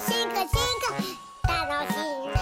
[0.00, 0.48] 進化進
[1.42, 1.98] 化楽しい
[2.28, 2.40] な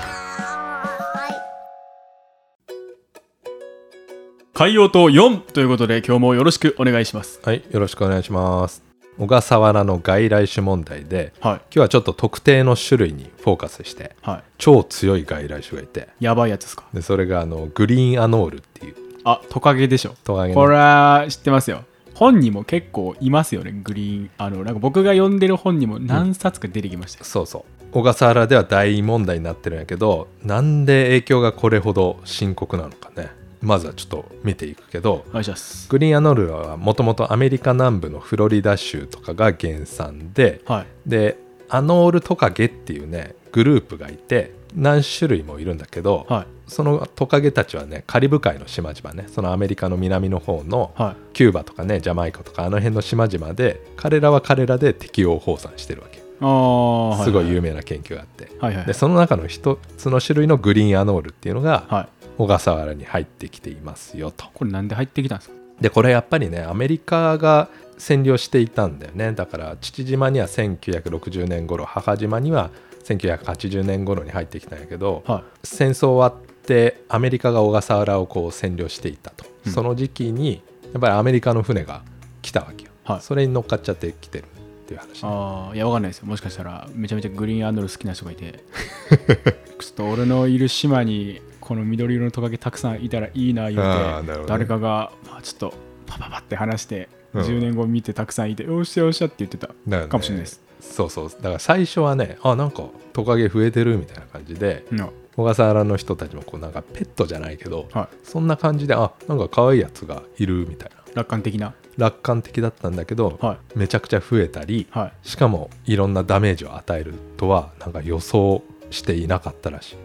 [4.52, 7.40] 海洋島4ということで今日もよろしくお願いします。
[7.42, 8.82] はい、よろしくお願いします。
[9.18, 11.54] 小笠原の外来種問題で、はい。
[11.54, 16.84] 今日はちょっと特定の種類にフォーカスして、は超強い外来種がいて、いやばいやつですか？
[16.92, 18.96] でそれがあのグリーンアノールっていう。
[19.24, 20.14] あトカゲでしょ。
[20.24, 20.60] トカゲの。
[20.60, 21.84] これは知ってますよ
[22.16, 27.84] 本にも結構いますよねグリーンあのなんか僕が読んでる本にも何冊か出てきましたよ、そうそう。
[27.92, 33.30] 小笠原では大問題になってるんやけどなんで影響がこれほど深刻なのかね。
[33.60, 40.86] まずはちょっと見ていくけどグリーンアノールはもともとアメリカ南部のフロリダ州とかが原産ではい。
[41.06, 41.38] で
[41.68, 46.46] アノールトカゲっていうねグループがいて何種類もいるんだけど、はい。
[46.70, 51.16] そのトカゲたちはねカリブ海の島々ねそのアメリカの南の方のはい。
[51.32, 56.18] キューバとかねジャマイカとかあの辺の島々で彼らは彼らで適応放産してるわけ。
[56.18, 58.86] すごい有名な研究があって、はいはい。
[58.86, 62.08] でその中の一つの種類のグリーンアノールっていうのがはい。
[62.36, 64.44] 小笠原に入ってきていますよと。
[64.52, 65.56] これなんで入ってきたんですか？
[65.80, 67.68] でこれやっぱりねアメリカが
[67.98, 69.32] 占領していたんだよね。
[69.32, 72.70] だから父島には1960年頃母島には
[73.06, 79.72] 1980年頃に入ってきたんやけど、は戦争終わってアメリカが小笠原をこう占領していたと、うん。
[79.72, 80.62] その時期に
[80.92, 82.02] やっぱりアメリカの船が
[82.42, 83.20] 来たわけよ、はい。
[83.20, 86.26] それに乗っかっちゃってきてるっていう話ああいやわかんないですよ。
[86.26, 88.64] もしかしたらめちゃめちゃグリーンアンドル好きな人がいて
[89.78, 94.44] ちょっと俺のいる島にこの緑色のトカゲたくさんいたらいいな言うて、あーなるほどね。
[94.46, 95.74] 誰かが、まあ、ちょっと
[96.06, 97.42] パパパって話して、うん。
[97.42, 99.66] 10年後見てたくさんいてよっしゃよっしゃって言ってた。
[100.06, 100.62] かもしれないです、
[100.92, 101.28] そうそう。
[101.28, 105.08] だから最初はねあなんかトカゲ増えてるみたいな感じでうん。
[105.36, 108.16] 小笠原の人たちもこうなんかペットじゃないけど、はい。
[108.24, 110.96] そんな感じであなんか可愛いやつがいるみたいな。
[111.14, 111.74] 楽観的な。
[111.98, 113.78] 楽観的だったんだけど、はい。
[113.78, 115.28] めちゃくちゃ増えたりはい。
[115.28, 119.96] しかもいろんなダメージを与えるとはなんか予想していなかったらしい。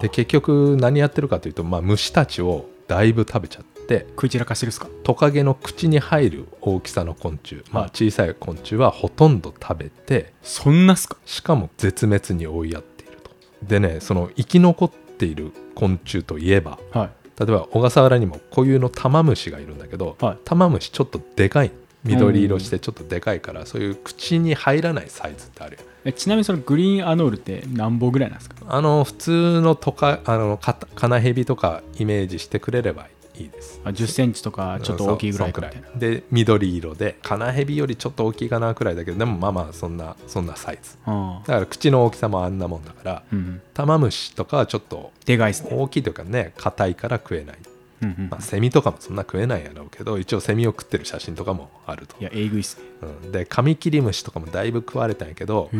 [0.00, 3.64] で結局何やってるかというと、まあ、虫たちをだいぶ食べちゃっ
[4.00, 4.88] て食い散らかしてるっすか？
[5.02, 11.16] トカゲの口に入る大きさの昆虫、まあ、小さい昆虫はほとんど食べてそんなっすか？
[11.26, 13.30] しかも絶滅に追いやっていると。
[13.62, 17.10] でねその生き残っている昆虫といえばはい。
[17.38, 20.38] 例えば小笠原にも固有のタマムシがいるんだけど、はい。
[20.44, 21.72] タマムシちょっとでかい。
[22.04, 28.56] 緑色してちょっとでかいから、そういう口に入らないサイズってあるよえちなみにそのグリーンアノールって何本ぐらいなんですか？
[28.68, 33.80] あの普通のトカあのカタカナヘビとかイメージしてくれればいいです。
[33.84, 40.96] あ10センチとかちょっと大きいぐらいかみたいなで緑色でカナヘビよりちょっと大きいかなくらいだけどでもまあまあそんなそんなサイズ。
[41.06, 45.70] あだから口の大きさもあんなもんだからーうんタマムシとかはちょっとでかいっすね。
[45.72, 47.58] 大きいというかね硬いから食えない、
[48.02, 48.28] うんうん。
[48.30, 52.16] まあ、セミとかもそんな食えないやろうけど一応セミを食ってる写真とかもあると。
[52.20, 52.82] いやえぐいっすね。
[53.24, 55.70] うん、でカミキリムシとかもだいぶ食われたんやけど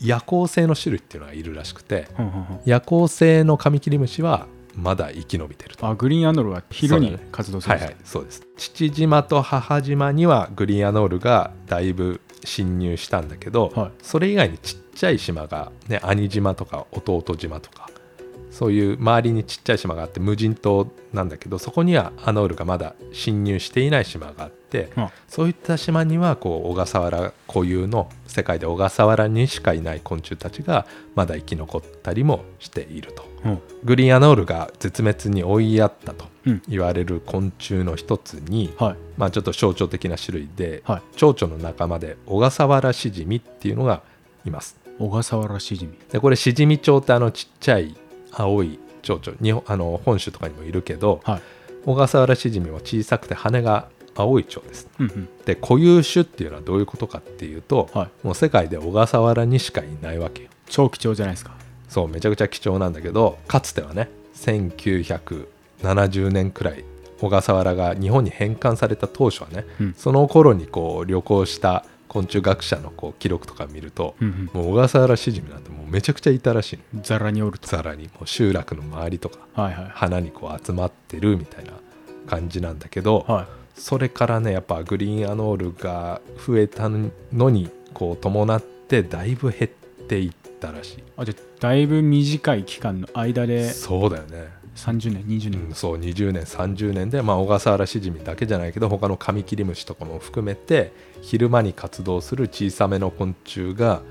[0.00, 2.60] 夜行性の種類っていうのがいるらしくてほんほんほん。
[2.64, 5.86] 夜行性のカミキリムシはまだ生き延びてると。
[5.86, 8.18] あグリーンアノールは昼に活動するはいんですか？
[8.18, 8.42] はいそうです。
[8.56, 13.90] 父島と母島にはグリーンアノールがだいぶ侵入したんだけど、はい。
[14.02, 17.88] それ以外にちっちゃい島が、ね、兄島とか弟島とか
[18.54, 33.24] そういう周りにちっちゃい島があって無人島なんだけどそこにはアノールがまだ侵入していない島があって、うんそういった島にはこう小笠原固有の世界で小笠原にしかいない昆虫たちがまだ生き残ったりもしていると。
[33.44, 44.02] うんグリーンアノールが絶滅に追いやったとうん言われる昆虫の一つに、はいまあ、ちょっと象徴的な種類で、はい蝶々の仲間で小笠原シジミっていうのが
[44.44, 44.76] います。
[44.98, 47.96] 小笠原シジミでこれシジミ蝶ってあのちっちゃい
[48.36, 51.42] 青い蝶々日本あの本州とかにもいるけど、はい。
[51.84, 54.88] 小笠原シジミは小さくて羽が青い蝶です。
[54.98, 55.28] うんうん。
[55.44, 58.26] で固有種っていうのはどういうことかっていうと、はい。
[58.26, 60.48] もう世界で小笠原にしかいないわけよ。
[60.66, 61.54] 超貴重じゃないですか。
[61.88, 66.84] そうめちゃくちゃ貴重なんだけどかつてはね1970年くらい
[67.20, 69.94] 小笠原が日本に返還された当初はね、うん。
[69.96, 76.82] その頃にこう旅行した昆虫学者のこう記録とか見ると、うんもう小笠原シジミなんてもうめちゃくちゃいたらしいの。
[76.94, 77.68] うんザラにおると。
[77.68, 79.86] さらにもう集落の周りとかはいはい。
[79.92, 81.72] 花にこう集まってるみたいな
[82.26, 83.46] 感じなんだけど、はい。
[83.80, 91.04] それからねやっぱグリーンアノールが増えたのにこう伴ってだいぶ減っていったらしい。
[91.16, 95.66] あじゃあだいぶ短い期間の間でそうだよね30年20年。
[95.66, 100.92] うん、そう20年30年で、まあ、小笠原シジミだけじゃないけど他のカミキリムシとかも含めて
[101.22, 104.02] 昼間に活動する小さめの昆虫が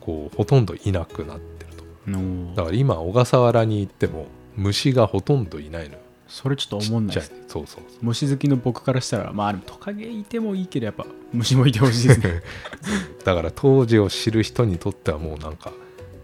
[0.00, 1.84] こうほとんどいなくなってると。
[2.10, 4.26] のだから今小笠原に行っても
[4.56, 6.00] 虫がほとんどいないのよ。
[6.30, 12.42] それちょっと思んないですそうそう虫好きの僕からしたらまあでもトカゲいてもいいけどやっぱ虫もいてほしいですね。
[13.24, 15.72] だから当時を知る人にとってはもうなんか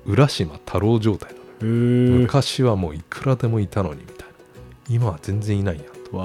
[0.05, 4.25] 浦島太郎状態なのよへえ昔はもういくらでもいたのにみたいな。
[4.89, 6.17] 今は全然いないんやと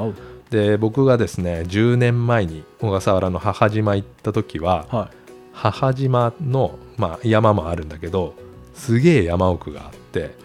[0.49, 5.09] で僕がですね10年前に小笠原の母島行った時はは
[5.53, 8.35] 母島の、まあ、山もあるんだけど
[8.73, 10.35] すげえ山奥があって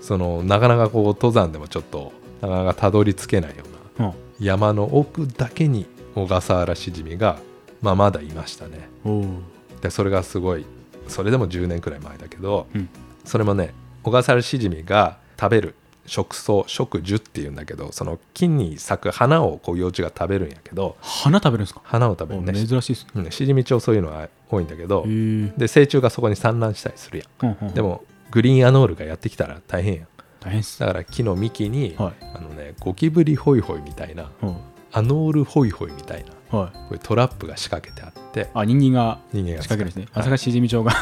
[0.00, 3.64] そのなかなかこう登山でもちょっとなかなかたどり着けないよ
[3.98, 4.14] うなうん。
[4.38, 7.40] 山の奥だけに小笠原しじみが、
[7.82, 8.88] まあ、まだいましたね。
[9.80, 10.64] でそれがすごい
[11.08, 12.88] それでも10年くらい前だけど、うん。
[13.24, 15.74] それもね小笠原しじみが食べる
[16.06, 21.82] 食草食樹っていうんだけどその木に咲く花をこう幼虫が食べるんやけど花食べるんですか？
[21.84, 23.10] 花を食べるおね珍しいですね。
[23.16, 23.30] うん。
[23.30, 27.56] しじみ町そういうのは多いんだけどで成虫がそこに産卵したりするやん。
[27.60, 30.06] うんうんでもグリーンアノールがやってきたら大変やん。
[30.40, 32.12] 大変だから木の幹に、はい。
[32.34, 34.56] あのねゴキブリホイホイみたいなうん
[34.92, 36.70] アノールホイホイみたいなはい。
[36.72, 40.02] こういうトラップが仕掛けてあってあ人間が人間が仕掛けるんですね。
[40.12, 40.22] はい。
[40.22, 40.92] 朝霞しじみ町が。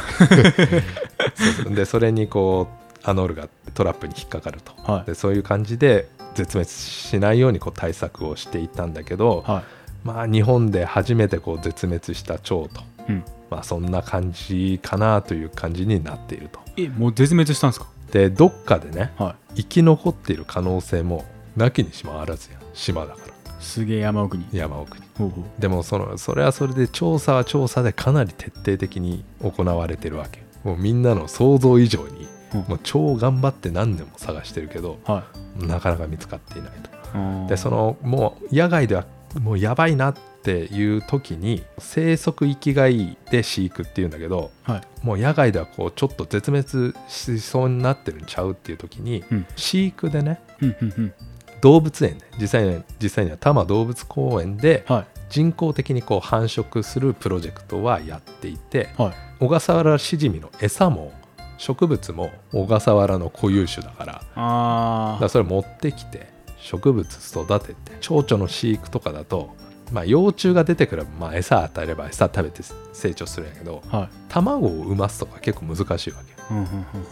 [1.75, 4.72] でそれにこうアノールがトラップに引っかかると。
[4.92, 5.06] はい。
[5.06, 9.62] でそういう感じで絶滅しないようにこう対策をしていたんだけど、は
[10.04, 12.80] まあ日本で初めてこう絶滅した蝶と、
[13.10, 13.24] いうん。
[13.48, 16.58] まあ、そんな感じかなという感じになっていると。
[16.76, 17.86] えもう絶滅したんですか？
[18.10, 21.24] でどっかでねは生き残っている可能性も
[21.56, 22.60] なきにしもあらずやん。
[22.74, 23.26] 島だから。
[23.28, 23.30] い
[23.60, 24.46] すげえ山奥に。
[24.52, 25.04] 山奥に。
[25.16, 25.44] ほうほう。
[25.60, 30.42] でもそのそれはそれで調査は調査でかなり徹底的に行われてるわけ。
[30.64, 32.60] もうみんなの想像以上にうん。
[32.62, 35.25] もう超頑張って何年も探してるけどは
[35.58, 37.48] なかなか見つかっていないと。
[37.48, 39.06] でそのもう野外では
[39.40, 44.81] もうやばいなっていう時に生息域外で飼育っていうんだけどはい。
[45.06, 49.46] もう野外ではこうちょっと絶滅しそうになってるんちゃうっていう時にうん。
[49.56, 51.14] 飼育でねうんうんうん。
[51.62, 55.06] 動物園で実際に実際には多摩動物公園ではい。
[55.28, 59.12] 人工的にこう繁殖するプロジェクトはやっていてはい。
[59.40, 61.12] 小笠原シジミの餌も
[61.58, 66.26] 植物も小笠原の固有種だからだあからそれ持ってきて
[66.58, 69.54] 植物育てて蝶々の飼育とかだと、
[69.92, 72.62] まあ、幼虫が出てくれば、まあ、餌与えれば餌食べて
[72.92, 74.08] 成長するんやけどあはい。
[74.28, 76.35] 卵を産ますとか結構難しいわけ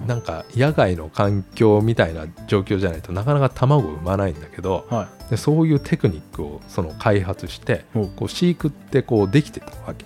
[0.07, 5.31] なんか野外の環境みたいな状況じゃないとなかなか卵を産まないんだけどはい。
[5.31, 7.85] でそういうテクニックをその開発して
[8.17, 10.05] こう飼育ってこうできてたわけ。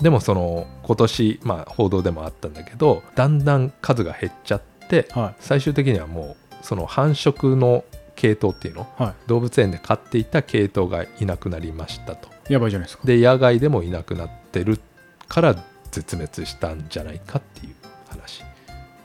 [0.00, 7.84] でもその今年、まあ、報道でもあったんだけどだんだん数が減っちゃっては最終的にはもうその繁殖の
[8.16, 9.02] 系統っていうのい。
[9.02, 12.28] は動物園で飼っていた系統がいなくなりましたと。
[12.48, 13.06] いやばいじゃないですか。
[13.06, 14.80] で野外でもいなくなってる
[15.28, 15.54] から
[15.90, 17.74] 絶滅したんじゃないかっていう。
[17.74, 17.77] 話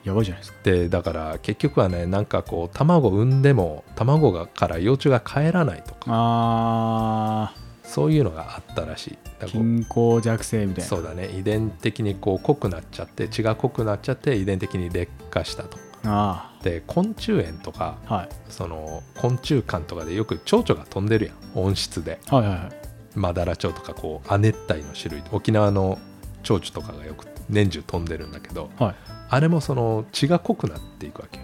[0.04, 0.60] やばいじゃないですか。
[0.64, 7.54] でだから結局はねなんかこう卵を産んでも卵がから幼虫が帰らないとかあ
[7.84, 9.18] そういうのがあったらしい。
[9.48, 10.90] 均衡弱性みたいな。
[10.90, 11.30] そうだね。
[11.38, 15.78] 遺伝的にこう濃くなっちゃって血が濃くなっちゃって遺伝的に劣化したと。
[16.06, 18.30] あで昆虫園とかあはい。
[18.50, 21.36] その昆虫館とかでよく蝶々が飛んでるやん。
[21.56, 22.20] 温室で。
[22.28, 22.70] はいはいはい。
[23.16, 25.24] マダラチョウとかこう亜熱帯の種類。
[25.32, 26.00] 沖縄の
[26.42, 28.96] 蝶々とかがよく年中飛んでるんだけどはい
[29.34, 31.40] あれもその血が濃くなっていくわけ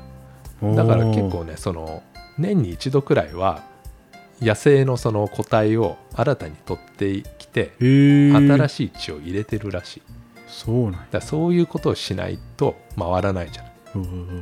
[0.66, 0.76] よ。
[0.76, 2.04] だから結構ねその
[2.38, 3.64] 年に一度くらいは
[4.42, 10.02] 野生のその個体を新たに取ってきて新いしい血を入れてるらしい。
[10.48, 11.08] そうなんや。
[11.12, 13.72] だそういうことをしないと回らないじゃない。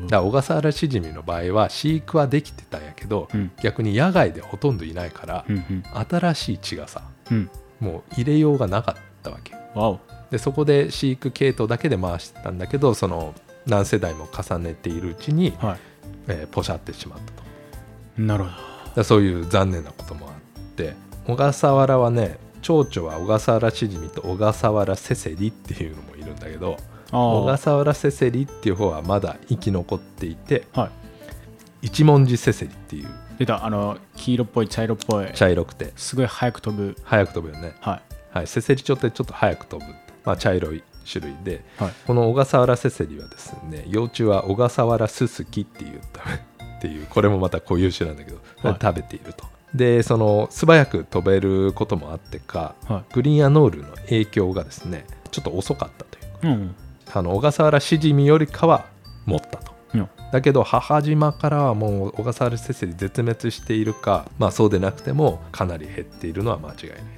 [0.09, 3.51] だ小笠原シジミの場合は飼育はできてたんやけど、うん。
[3.63, 5.83] 逆に野外でほとんどいないから、うんうん。
[6.09, 7.49] 新しい血がさうん。
[7.79, 9.99] もう入れようがなかったわけわお
[10.31, 13.33] でそこで飼育系統だけで回してたんだけどその
[13.65, 15.77] 何世代も重ねているうちに、は
[16.27, 17.43] えーポシャってしまったと。
[18.21, 18.55] なるほど。
[18.97, 26.77] らそういう残念なこともあって小笠原はね蝶々は小笠原シジミと小笠原セセリっていうのもいるんだけど
[27.11, 30.91] 小あ笠原セセリっていう方はまだ生き残っていてあはい。
[31.81, 33.07] 一文字セセリっていう。
[33.37, 33.65] 出た。
[33.65, 35.27] あの黄色っぽい茶色っぽい。
[35.33, 35.93] 茶色くて。
[35.95, 36.95] すごい早く飛ぶ。
[37.03, 38.01] 早く飛ぶよね、はい。
[38.37, 39.91] はい、セセリ鳥ってちょっと早く飛ぶ、
[40.27, 41.93] まあ、茶色い種類ではい。
[42.05, 46.01] この小笠原セセリはですね幼虫は小笠原ススキっていう
[46.77, 48.77] っていうこれもまた固有種なんだけど、はい。
[48.79, 49.45] 食べていると。
[49.73, 56.17] でその素早く飛べることもあってかはグリーンアノールの影響がですねちょっと遅かったと
[56.47, 56.75] いういうん
[57.13, 58.85] あの小笠原シジミよりかは
[59.25, 59.73] 持ったと。
[59.93, 67.16] うんだけど母島からはもう小笠原セセリ絶滅しているかまあそうでなくてもかなり減っているのは間違いない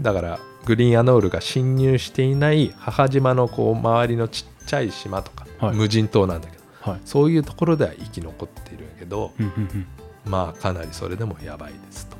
[0.00, 5.76] だからグリーンアノールが侵入していない母島のこう周りのちっちゃい島とか、はい。
[5.76, 7.00] 無人島なんだけどはい。
[7.04, 9.86] そういうところでは生き残っているけどうんうん
[10.24, 12.16] まあかなりそれでもやばいですと。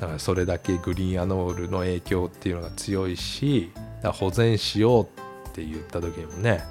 [0.00, 3.70] だからそれだけグリーンアノールの影響っていうのが強いし
[4.02, 6.62] 保全しようって言った時にもね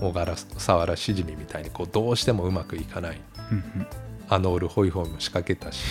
[0.00, 3.20] 小笠原シジミみたいにこうどうしてもうまくいかない。
[3.50, 3.86] うんうん。
[4.28, 5.84] アノールホイホイも仕掛けたし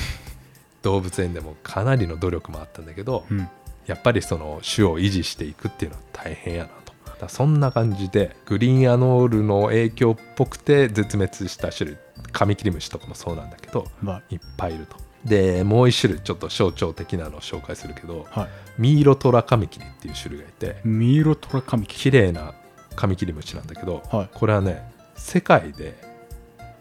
[0.83, 3.49] 動物園でもかなりの努力もあったんだけど、うん。
[3.87, 6.93] やっぱりその種を維持していくっていうのは大変やなと。
[7.19, 11.97] だそんな感じでグリーンアノールの影響っぽくて絶滅した種類
[12.31, 14.97] カミキリムシとかもそうなんだけどまあいっぱいいると。
[15.25, 18.47] でもう一種類ちょっと象徴的なのを紹介するけどはい。
[18.77, 22.53] ミイロトラカミキリっていう種類がいてミイロトラカミキ綺麗な
[22.95, 24.29] カミキリムシなんだけど、はい。
[24.33, 25.95] これはね世界で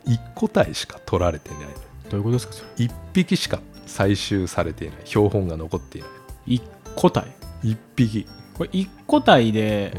[0.06, 1.72] 1個体しか取られていないの
[2.10, 2.86] どういうことですかそれ。
[2.86, 6.10] 1匹しか採集されていない標本が残っていない。
[6.46, 6.62] 一
[6.96, 7.26] 個体
[7.62, 9.96] ？1匹、これ一個体で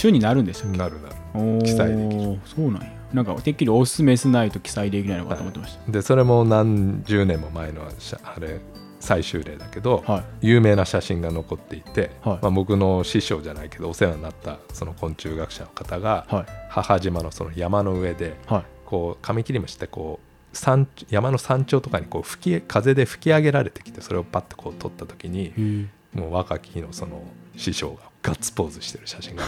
[0.00, 1.62] 種になるんですよ、なるなる。
[1.62, 2.38] 記載できる。
[2.44, 2.98] そうなんや。
[3.12, 8.60] なんかてっきりオスメスないと記載できないのかと思ってましでそれも何十年も前のあれ
[9.00, 10.24] 最終例だけど、たはい。
[10.42, 12.38] 有名な写真が残っていて、はい。
[12.42, 16.46] まあ、僕の師匠じゃないけどお世話になったその昆虫学者の方が、はい。
[16.68, 18.64] 母島のその山の上ではい。
[18.84, 20.27] こうカミキリムシってこう
[20.58, 27.22] 山山の山頂とかにこう吹き風で吹き上げられてきてそれをパッとこう撮った時にもう若き日のその
[27.56, 29.44] 師匠がガッツポーズしてる写真が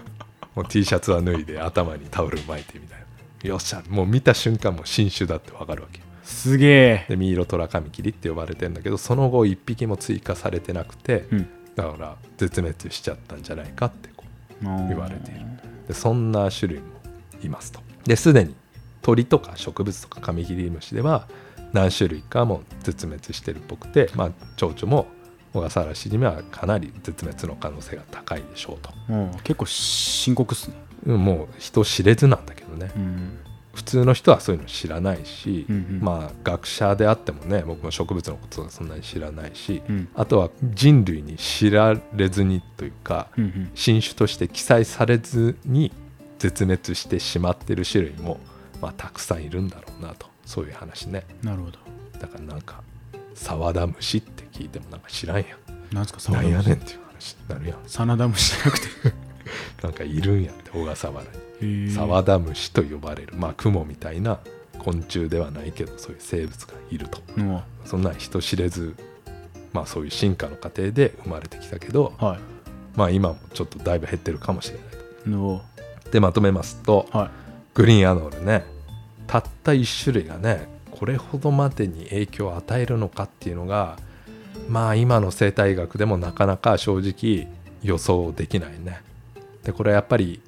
[0.54, 3.06] もう T シャツは脱いで頭にタオル巻いてみたいな。
[3.42, 6.04] よっしゃもう見た瞬間もう新種だってわかるわけよ。
[6.24, 7.06] すげえ。
[7.08, 11.48] でミイロトラカミキリって呼ばれてんだけどその後1匹も追加されてなくて、うん。
[11.76, 14.24] だから絶滅しちゃったんじゃないかってこ
[14.62, 15.40] う言言われている。
[15.88, 16.86] でそんな種類も
[17.42, 17.80] いますと。
[18.04, 18.54] ですでに
[19.06, 21.28] 鳥とか植物とかカミキリムシでは
[21.72, 25.06] 何種類かも絶滅してるっぽくて、まあ、蝶々も
[25.52, 28.90] 小笠原シジミはかなり絶滅の可能性が高いでしょうと。
[29.08, 30.76] うん結構深刻っすね。
[31.06, 32.90] うんもう人知れずなんだけどね。
[32.96, 33.38] うん。
[33.74, 36.00] 普通の人はそういうの知らないし、うんうん。
[36.02, 40.08] まあ学者であってもね僕も植物のことはそんなに知らないし、うん。
[40.16, 43.70] あとは人類に知られずにというか、うんうん。
[43.76, 45.92] 新種として記載されずに
[46.40, 48.40] 絶滅してしまってる種類も、
[48.80, 50.26] まあ、たくさんいるんだろうなと。
[50.44, 51.24] そういう話ね。
[51.42, 51.78] なるほど。
[52.20, 52.82] だからなんか
[53.34, 55.94] 沢田虫って聞いてもなんか知らんやん。
[55.94, 57.78] なんですかなんやムシねんっていう話になるやん。
[57.86, 58.86] サナダムシじゃなくて。
[59.82, 61.24] なんかいるんやって小笠原
[61.60, 61.90] に。
[61.90, 63.34] 沢田虫と呼ばれる。
[63.36, 64.38] まあクモみたいな
[64.78, 67.20] 昆虫ではないけどそういう生物がいると。
[67.36, 68.94] うんそんなん人知れず
[69.72, 72.38] まあそういう進化の過程で生まれてきたけどはい。
[72.96, 74.84] まあ今もちょっとだいぶ減ってるかもしれない
[75.24, 75.30] と。
[75.30, 75.62] の
[76.10, 77.45] でまとめますとはい
[77.76, 78.64] グリーンアノールね。
[79.26, 83.98] たった1種類がねこれほどまでに影響を与えるのかっていうのが
[84.66, 87.52] まあ今の生態学でもなかなか正直
[87.82, 89.02] 予想できないね。
[89.62, 90.40] でこれやっぱり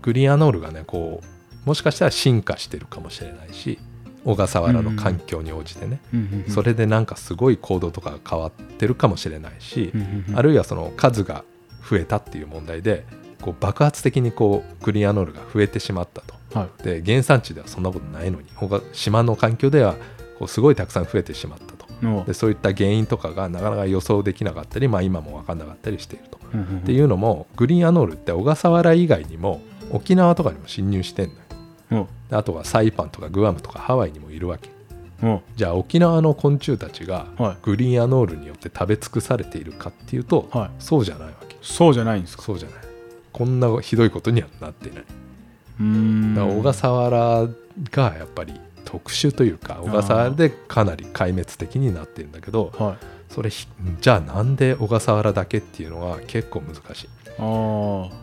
[0.00, 3.78] グリーンアノールがねこうもしかしたら進化してるかもしれないし
[4.24, 6.00] 小笠原の環境に応じてね、
[6.48, 9.92] それでなんかすごい行動とかが変わってるかもしれないし、
[10.34, 11.44] あるいはその数が
[11.86, 13.04] 増えたっていう問題で
[13.42, 16.82] こう爆発的にこうグリーンアノールが増えてしまったとはい。
[16.82, 19.96] で原産地ではそんなことないのに他島の環境では
[20.38, 21.80] こうすごいたくさん増えてしまったと。
[22.02, 26.78] のでそういった原因とかがなかなか予想できなかったり、まあ、今も分かんなかったりしていると、うんうんうん。
[26.78, 31.32] っていうのもグリーンアノールって小笠原以外にも沖縄とかにも侵入してん
[31.90, 32.08] のよ。
[32.30, 34.70] あとはサイパンとかグアムとかハワイにもいるわけ。
[35.22, 37.56] おじゃあ沖縄の昆虫たちがはい。
[37.62, 40.70] グリーンアノールによって食べ尽くされているかっていうと、はい。
[40.78, 41.58] そうじゃないわけ。
[41.60, 42.42] そうじゃないんですか？
[42.44, 42.78] そうじゃない。
[43.32, 45.04] こんなひどいことにはなっていない
[46.34, 47.48] だから小笠原
[47.90, 52.96] がやっぱり特殊というか小笠原でかなり壊滅的になってるんだけどはい。
[53.32, 53.68] それひ
[54.00, 57.08] じゃあなんで小笠原だけっていうのは結構難しい。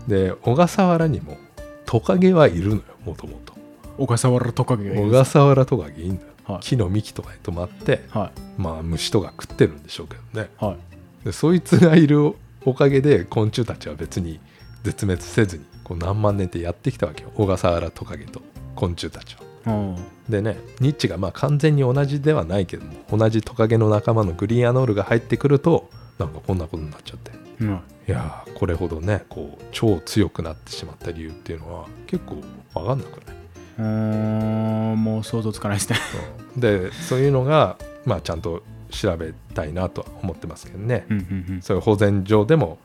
[0.09, 1.37] で小笠原にも
[1.85, 3.53] トカゲはいるのよもともと。
[3.97, 5.07] 小笠原トカゲがいる。
[5.09, 6.29] 小笠原トカゲいいんだよ。
[6.43, 6.59] はい。
[6.59, 10.49] 木の幹とかに止まってはまあ虫とか食ってるんでしょうけどね。
[10.61, 11.25] いはい。
[11.25, 12.35] でそいつがいる
[12.65, 14.41] おかげで昆虫たちは別に
[14.83, 17.31] 絶滅せずにこう何万年ってやってきたわけよ。
[17.33, 18.41] 小笠原トカゲと
[18.75, 19.73] 昆虫たちは。
[19.73, 19.95] うん。
[20.27, 25.89] でねニッチがまあ完全に同じではないけども同じトカゲの仲間のグリーンアノールが入ってくると
[26.19, 27.31] なんかこんなことになっちゃって。
[27.61, 27.79] うん。
[28.07, 32.35] いやーこれほどねこう超強くなってしまった理由っていうのは結構
[32.73, 33.35] 分かんなくない？
[33.79, 35.99] うーんもう想像つかないですね。
[36.55, 36.59] うん。
[36.59, 41.61] でそういうのがまあちゃんと調べたいなとは思ってますけどね、うんうんうん。
[41.61, 42.77] そういう保全上でも、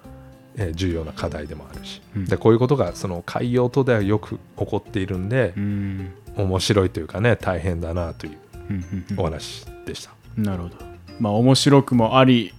[0.57, 8.39] えー重要な課題でもあるし、うんでこういうことがその海洋とではよく起こっているんでう、ん面白いというかね大変だなという
[8.71, 10.11] うんうんお話でした。
[10.39, 10.77] うんなるほど
[11.21, 12.53] まあ面白くもあり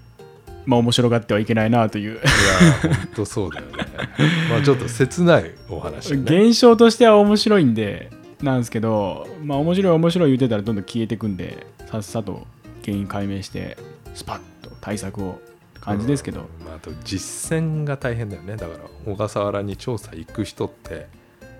[0.65, 3.73] まあ面白がってはいけないなといういやー本当そうだよね。
[4.49, 6.21] まあちょっと切ないお話だね。
[6.47, 8.09] 現象としては面白いんで
[8.41, 12.45] なんですけどまあ面白い面白い言ってたらどんどん消えていくんでさっさと
[12.85, 13.77] 原因解明して
[14.13, 15.41] スパッと対策を
[15.83, 16.65] 感じですけど、うん。
[16.65, 18.55] まあ、あと実践が大変だよね。
[18.55, 21.07] だから小笠原に調査行く人って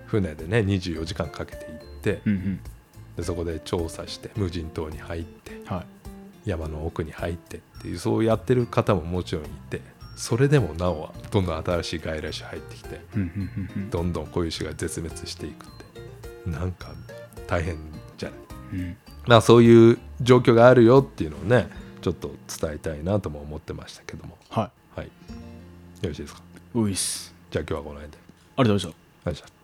[0.06, 2.60] 船でね24時間かけて行ってうんうん。
[3.16, 5.84] でそこで調査して無人島に入っては
[6.46, 6.48] い。
[6.50, 9.80] 山の奥に入ってっていうそうやってる方ももちろんいて
[10.16, 15.68] それでもなおはどんどん新しい外来種入ってきてうんうんうんどんどんこういう種が絶滅していくっ
[16.44, 16.88] てなんか
[17.46, 17.78] 大変
[18.18, 18.38] じゃない？
[18.72, 18.96] うんうん。
[19.26, 21.68] まあそういう状況があるよっていうのをね
[22.04, 22.30] ちょっと
[22.60, 24.36] 伝えたいなとも思ってましたけども。
[24.50, 25.06] ははい。
[25.06, 25.12] よ
[26.02, 26.42] ろしいですか？
[26.74, 27.34] いういっす。
[27.50, 28.18] じゃあ今日はこの辺で。
[28.58, 28.94] ありがとうご
[29.24, 29.63] ざいました